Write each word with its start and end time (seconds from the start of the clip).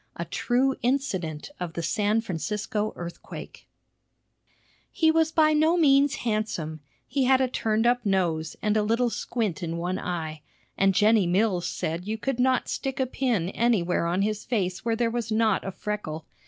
A 0.15 0.25
TRUE 0.25 0.75
INCIDENT 0.81 1.51
OF 1.59 1.73
THE 1.73 1.83
SAN 1.83 2.21
FRANCISCO 2.21 2.91
EARTHQUAKE 2.95 3.67
He 4.91 5.11
was 5.11 5.31
by 5.31 5.53
no 5.53 5.77
means 5.77 6.15
handsome; 6.25 6.79
he 7.07 7.25
had 7.25 7.39
a 7.39 7.47
turned 7.47 7.85
up 7.85 8.03
nose, 8.03 8.55
and 8.63 8.75
a 8.75 8.81
little 8.81 9.11
squint 9.11 9.61
in 9.61 9.77
one 9.77 9.99
eye; 9.99 10.41
and 10.75 10.95
Jennie 10.95 11.27
Mills 11.27 11.67
said 11.67 12.07
you 12.07 12.17
could 12.17 12.39
not 12.39 12.67
stick 12.67 12.99
a 12.99 13.05
pin 13.05 13.49
anywhere 13.49 14.07
on 14.07 14.23
his 14.23 14.43
face 14.43 14.83
where 14.83 14.95
there 14.95 15.11
was 15.11 15.31
not 15.31 15.63
a 15.63 15.71
freckle. 15.71 16.25